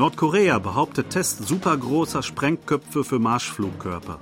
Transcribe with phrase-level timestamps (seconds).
[0.00, 4.18] Nordkorea behauptet Test supergroßer Sprengköpfe für Marschflugkörper.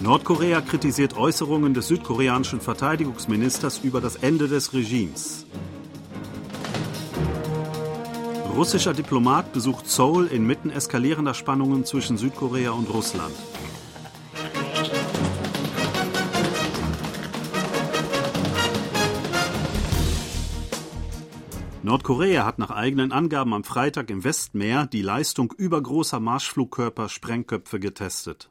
[0.00, 5.44] Nordkorea kritisiert Äußerungen des südkoreanischen Verteidigungsministers über das Ende des Regimes.
[8.56, 13.34] Russischer Diplomat besucht Seoul inmitten eskalierender Spannungen zwischen Südkorea und Russland.
[21.92, 28.50] Nordkorea hat nach eigenen Angaben am Freitag im Westmeer die Leistung übergroßer Marschflugkörper Sprengköpfe getestet.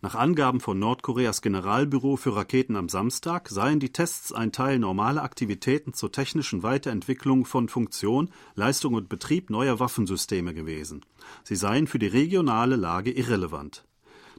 [0.00, 5.22] Nach Angaben von Nordkoreas Generalbüro für Raketen am Samstag seien die Tests ein Teil normaler
[5.22, 11.06] Aktivitäten zur technischen Weiterentwicklung von Funktion, Leistung und Betrieb neuer Waffensysteme gewesen.
[11.44, 13.84] Sie seien für die regionale Lage irrelevant.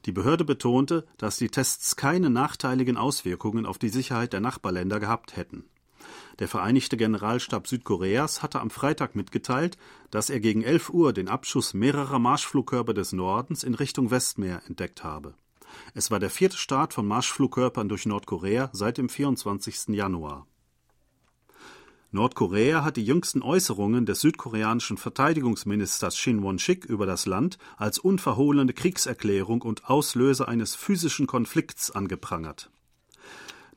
[0.06, 5.38] Die Behörde betonte, dass die Tests keine nachteiligen Auswirkungen auf die Sicherheit der Nachbarländer gehabt
[5.38, 5.64] hätten.
[6.40, 9.78] Der Vereinigte Generalstab Südkoreas hatte am Freitag mitgeteilt,
[10.10, 15.04] dass er gegen 11 Uhr den Abschuss mehrerer Marschflugkörper des Nordens in Richtung Westmeer entdeckt
[15.04, 15.36] habe.
[15.94, 19.90] Es war der vierte Start von Marschflugkörpern durch Nordkorea seit dem 24.
[19.90, 20.48] Januar.
[22.12, 28.74] Nordkorea hat die jüngsten Äußerungen des südkoreanischen Verteidigungsministers Shin Won-sik über das Land als unverhohlene
[28.74, 32.70] Kriegserklärung und Auslöser eines physischen Konflikts angeprangert.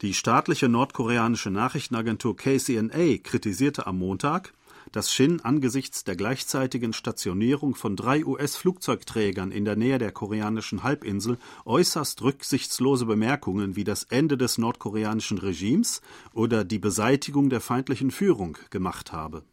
[0.03, 4.53] Die staatliche nordkoreanische Nachrichtenagentur KCNA kritisierte am Montag,
[4.93, 11.39] dass Shin angesichts der gleichzeitigen Stationierung von drei US-Flugzeugträgern in der Nähe der koreanischen Halbinsel
[11.65, 16.03] äußerst rücksichtslose Bemerkungen wie das Ende des nordkoreanischen Regimes
[16.35, 19.45] oder die Beseitigung der feindlichen Führung gemacht habe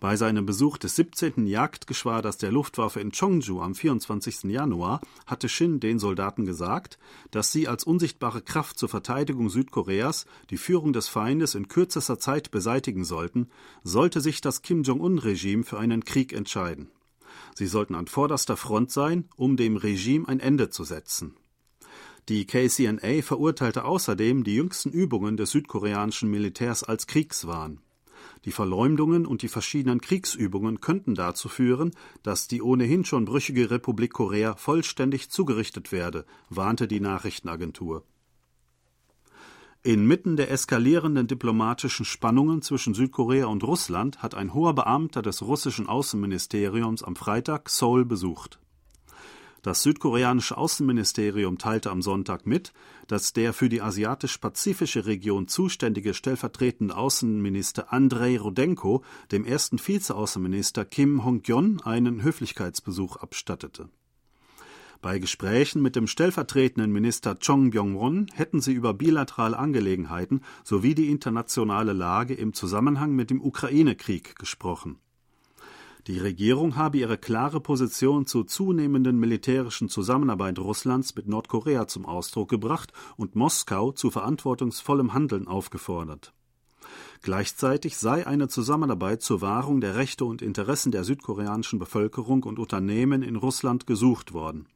[0.00, 1.46] bei seinem Besuch des 17.
[1.46, 4.44] Jagdgeschwaders der Luftwaffe in Chongju am 24.
[4.44, 6.98] Januar hatte Shin den Soldaten gesagt,
[7.30, 12.50] dass sie als unsichtbare Kraft zur Verteidigung Südkoreas die Führung des Feindes in kürzester Zeit
[12.50, 13.48] beseitigen sollten,
[13.82, 16.90] sollte sich das Kim Jong-un-Regime für einen Krieg entscheiden.
[17.54, 21.36] Sie sollten an vorderster Front sein, um dem Regime ein Ende zu setzen.
[22.28, 27.80] Die KCNA verurteilte außerdem die jüngsten Übungen des südkoreanischen Militärs als Kriegswahn.
[28.44, 31.92] Die Verleumdungen und die verschiedenen Kriegsübungen könnten dazu führen,
[32.22, 38.04] dass die ohnehin schon brüchige Republik Korea vollständig zugerichtet werde, warnte die Nachrichtenagentur.
[39.82, 45.88] Inmitten der eskalierenden diplomatischen Spannungen zwischen Südkorea und Russland hat ein hoher Beamter des russischen
[45.88, 48.58] Außenministeriums am Freitag Seoul besucht.
[49.66, 52.72] Das südkoreanische Außenministerium teilte am Sonntag mit,
[53.08, 61.24] dass der für die asiatisch-pazifische Region zuständige stellvertretende Außenminister Andrei Rudenko dem ersten Vizeaußenminister Kim
[61.24, 63.88] Hong-kyon einen Höflichkeitsbesuch abstattete.
[65.02, 71.10] Bei Gesprächen mit dem stellvertretenden Minister Chong Byong-won hätten sie über bilaterale Angelegenheiten sowie die
[71.10, 75.00] internationale Lage im Zusammenhang mit dem Ukraine-Krieg gesprochen.
[76.06, 82.48] Die Regierung habe ihre klare Position zur zunehmenden militärischen Zusammenarbeit Russlands mit Nordkorea zum Ausdruck
[82.48, 86.32] gebracht und Moskau zu verantwortungsvollem Handeln aufgefordert.
[87.22, 93.22] Gleichzeitig sei eine Zusammenarbeit zur Wahrung der Rechte und Interessen der südkoreanischen Bevölkerung und Unternehmen
[93.22, 94.68] in Russland gesucht worden.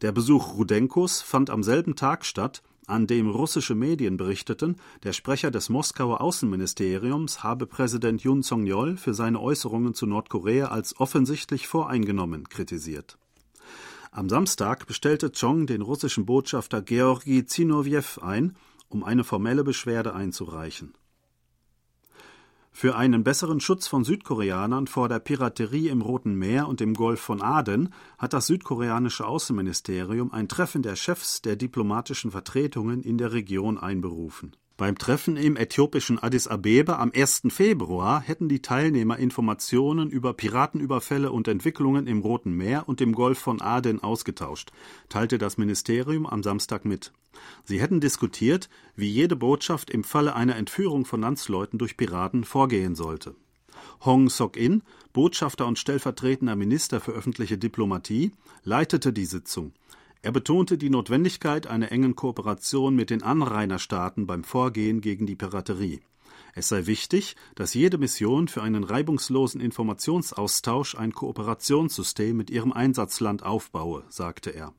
[0.00, 5.50] Der Besuch Rudenkos fand am selben Tag statt, an dem russische Medien berichteten, der Sprecher
[5.50, 12.48] des Moskauer Außenministeriums habe Präsident Yun Song-yeol für seine Äußerungen zu Nordkorea als offensichtlich voreingenommen
[12.48, 13.18] kritisiert.
[14.10, 18.56] Am Samstag bestellte Chong den russischen Botschafter Georgi Zinoviev ein,
[18.88, 20.92] um eine formelle Beschwerde einzureichen.
[22.72, 27.20] Für einen besseren Schutz von Südkoreanern vor der Piraterie im Roten Meer und im Golf
[27.20, 33.32] von Aden hat das südkoreanische Außenministerium ein Treffen der Chefs der diplomatischen Vertretungen in der
[33.32, 37.42] Region einberufen beim Treffen im äthiopischen Addis Abeba am 1.
[37.48, 43.38] Februar hätten die Teilnehmer Informationen über Piratenüberfälle und Entwicklungen im Roten Meer und im Golf
[43.38, 44.72] von Aden ausgetauscht,
[45.08, 47.12] teilte das Ministerium am Samstag mit.
[47.64, 52.94] Sie hätten diskutiert, wie jede Botschaft im Falle einer Entführung von Landsleuten durch Piraten vorgehen
[52.94, 53.34] sollte.
[54.04, 54.82] Hong Sok-in,
[55.12, 58.32] Botschafter und stellvertretender Minister für öffentliche Diplomatie,
[58.64, 59.72] leitete die Sitzung.
[60.24, 66.00] Er betonte die Notwendigkeit einer engen Kooperation mit den Anrainerstaaten beim Vorgehen gegen die Piraterie.
[66.54, 73.42] Es sei wichtig, dass jede Mission für einen reibungslosen Informationsaustausch ein Kooperationssystem mit ihrem Einsatzland
[73.42, 74.72] aufbaue, sagte er.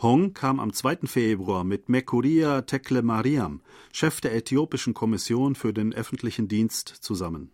[0.00, 1.06] Hong kam am 2.
[1.06, 7.50] Februar mit Mekuria Tekle Mariam, Chef der äthiopischen Kommission für den öffentlichen Dienst, zusammen.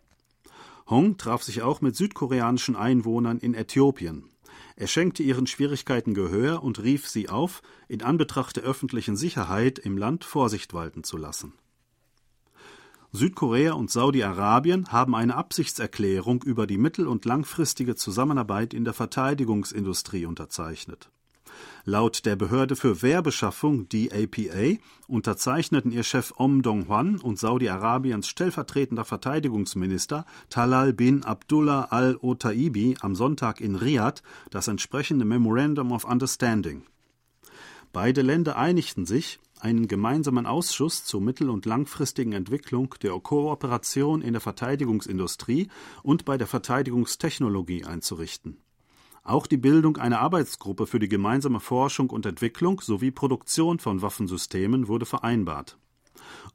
[0.91, 4.34] Hong traf sich auch mit südkoreanischen Einwohnern in Äthiopien.
[4.77, 9.97] Er schenkte ihren Schwierigkeiten Gehör und rief sie auf, in Anbetracht der öffentlichen Sicherheit im
[9.97, 11.53] Land Vorsicht walten zu lassen.
[13.13, 20.27] Südkorea und Saudi-Arabien haben eine Absichtserklärung über die mittel- und langfristige Zusammenarbeit in der Verteidigungsindustrie
[20.27, 21.11] unterzeichnet.
[21.85, 30.25] Laut der Behörde für Wehrbeschaffung DAPA unterzeichneten ihr Chef Om Dong-hwan und Saudi-Arabiens stellvertretender Verteidigungsminister
[30.49, 36.85] Talal bin Abdullah al-Otaibi am Sonntag in Riad das entsprechende Memorandum of Understanding.
[37.93, 44.33] Beide Länder einigten sich, einen gemeinsamen Ausschuss zur mittel- und langfristigen Entwicklung der Kooperation in
[44.33, 45.69] der Verteidigungsindustrie
[46.03, 48.64] und bei der Verteidigungstechnologie einzurichten.
[49.25, 54.87] Auch die Bildung einer Arbeitsgruppe für die gemeinsame Forschung und Entwicklung sowie Produktion von Waffensystemen
[54.87, 55.79] wurde vereinbart.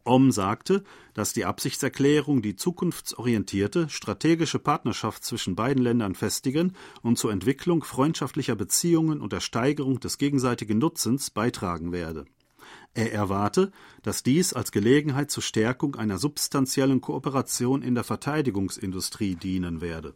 [0.04, 0.84] Om sagte,
[1.16, 8.56] dass die Absichtserklärung die zukunftsorientierte strategische Partnerschaft zwischen beiden Ländern festigen und zur Entwicklung freundschaftlicher
[8.56, 12.26] Beziehungen und der Steigerung des gegenseitigen Nutzens beitragen werde.
[12.94, 13.72] Er erwarte,
[14.04, 20.14] dass dies als Gelegenheit zur Stärkung einer substanziellen Kooperation in der Verteidigungsindustrie dienen werde.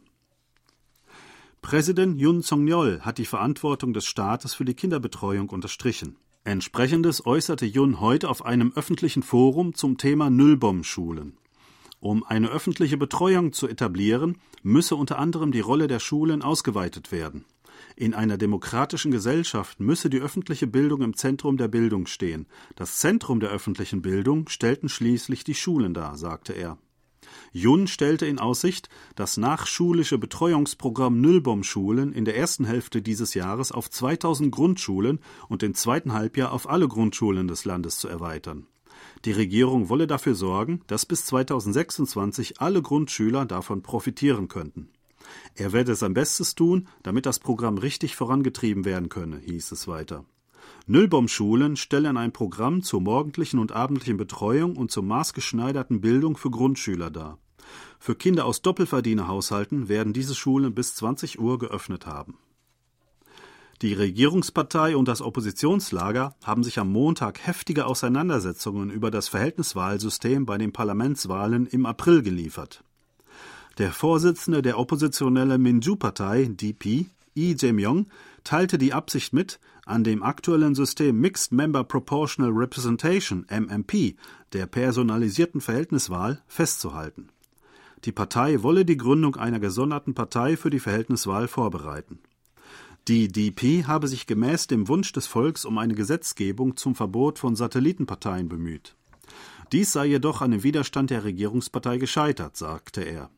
[1.64, 6.16] Präsident Yun Song-yeol hat die Verantwortung des Staates für die Kinderbetreuung unterstrichen.
[6.44, 11.38] Entsprechendes äußerte Yun heute auf einem öffentlichen Forum zum Thema Nullbom-Schulen.
[12.00, 17.46] Um eine öffentliche Betreuung zu etablieren, müsse unter anderem die Rolle der Schulen ausgeweitet werden.
[17.96, 22.46] In einer demokratischen Gesellschaft müsse die öffentliche Bildung im Zentrum der Bildung stehen.
[22.76, 26.76] Das Zentrum der öffentlichen Bildung stellten schließlich die Schulen dar, sagte er.
[27.56, 33.88] Jun stellte in Aussicht, das nachschulische Betreuungsprogramm Nullbom-Schulen in der ersten Hälfte dieses Jahres auf
[33.88, 38.66] 2000 Grundschulen und im zweiten Halbjahr auf alle Grundschulen des Landes zu erweitern.
[39.24, 44.88] Die Regierung wolle dafür sorgen, dass bis 2026 alle Grundschüler davon profitieren könnten.
[45.54, 50.24] Er werde sein Bestes tun, damit das Programm richtig vorangetrieben werden könne, hieß es weiter.
[50.88, 57.12] Nullbaum-Schulen stellen ein Programm zur morgendlichen und abendlichen Betreuung und zur maßgeschneiderten Bildung für Grundschüler
[57.12, 57.38] dar.
[57.98, 62.38] Für Kinder aus Doppelverdienerhaushalten werden diese Schulen bis 20 Uhr geöffnet haben.
[63.82, 70.58] Die Regierungspartei und das Oppositionslager haben sich am Montag heftige Auseinandersetzungen über das Verhältniswahlsystem bei
[70.58, 72.84] den Parlamentswahlen im April geliefert.
[73.78, 78.06] Der Vorsitzende der oppositionellen Minju-Partei, DP, Lee Jae-myung,
[78.44, 84.16] teilte die Absicht mit, an dem aktuellen System Mixed Member Proportional Representation MMP
[84.52, 87.28] der personalisierten Verhältniswahl festzuhalten.
[88.04, 92.18] Die Partei wolle die Gründung einer gesonderten Partei für die Verhältniswahl vorbereiten.
[93.08, 97.56] Die DP habe sich gemäß dem Wunsch des Volks um eine Gesetzgebung zum Verbot von
[97.56, 98.94] Satellitenparteien bemüht.
[99.72, 103.30] Dies sei jedoch an dem Widerstand der Regierungspartei gescheitert, sagte er.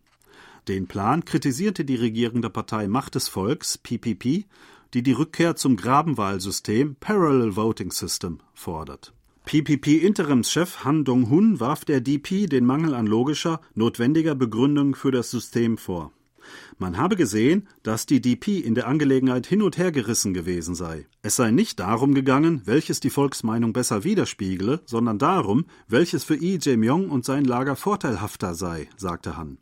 [0.68, 4.46] Den Plan kritisierte die regierende Partei Macht des Volks PPP,
[4.94, 9.15] die die Rückkehr zum Grabenwahlsystem Parallel Voting System fordert.
[9.46, 15.78] PPP-Interimschef Han Dong-hun warf der DP den Mangel an logischer, notwendiger Begründung für das System
[15.78, 16.10] vor.
[16.78, 21.06] Man habe gesehen, dass die DP in der Angelegenheit hin und her gerissen gewesen sei.
[21.22, 26.58] Es sei nicht darum gegangen, welches die Volksmeinung besser widerspiegele, sondern darum, welches für Lee
[26.60, 29.58] Jae-myung und sein Lager vorteilhafter sei, sagte Han.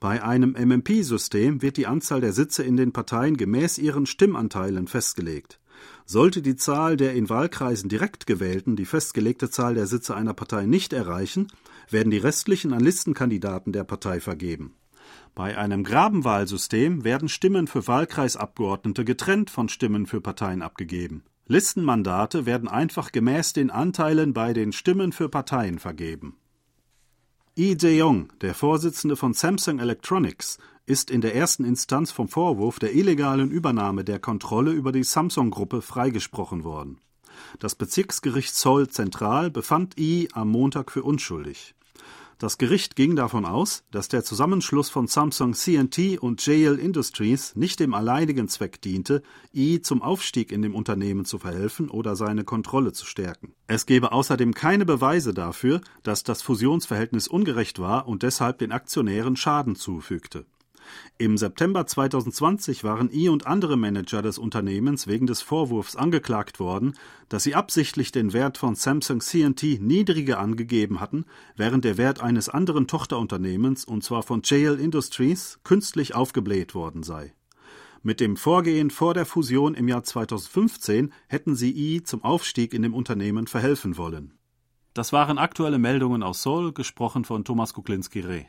[0.00, 5.60] Bei einem MMP-System wird die Anzahl der Sitze in den Parteien gemäß ihren Stimmanteilen festgelegt.
[6.06, 10.66] Sollte die Zahl der in Wahlkreisen direkt gewählten die festgelegte Zahl der Sitze einer Partei
[10.66, 11.48] nicht erreichen,
[11.90, 14.74] werden die restlichen an Listenkandidaten der Partei vergeben.
[15.34, 21.22] Bei einem Grabenwahlsystem werden Stimmen für Wahlkreisabgeordnete getrennt von Stimmen für Parteien abgegeben.
[21.46, 26.36] Listenmandate werden einfach gemäß den Anteilen bei den Stimmen für Parteien vergeben.
[27.58, 32.94] Lee Jae-yong, der Vorsitzende von Samsung Electronics, ist in der ersten Instanz vom Vorwurf der
[32.94, 37.00] illegalen Übernahme der Kontrolle über die Samsung-Gruppe freigesprochen worden.
[37.58, 41.74] Das Bezirksgericht Seoul Zentral befand Lee am Montag für unschuldig.
[42.38, 47.80] Das Gericht ging davon aus, dass der Zusammenschluss von Samsung CNT und JL Industries nicht
[47.80, 52.92] dem alleinigen Zweck diente, I zum Aufstieg in dem Unternehmen zu verhelfen oder seine Kontrolle
[52.92, 53.54] zu stärken.
[53.66, 59.34] Es gebe außerdem keine Beweise dafür, dass das Fusionsverhältnis ungerecht war und deshalb den Aktionären
[59.34, 60.46] Schaden zufügte.
[61.18, 66.94] Im September 2020 waren I und andere Manager des Unternehmens wegen des Vorwurfs angeklagt worden,
[67.28, 71.24] dass sie absichtlich den Wert von Samsung CNT niedriger angegeben hatten,
[71.56, 77.34] während der Wert eines anderen Tochterunternehmens, und zwar von JL Industries, künstlich aufgebläht worden sei.
[78.02, 82.82] Mit dem Vorgehen vor der Fusion im Jahr 2015 hätten sie I zum Aufstieg in
[82.82, 84.34] dem Unternehmen verhelfen wollen.
[84.94, 88.46] Das waren aktuelle Meldungen aus Seoul, gesprochen von Thomas Kuklinski-Reh.